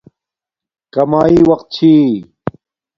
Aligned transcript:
کاماݵ 0.93 1.35
وقت 1.49 1.65
چھی 1.73 1.93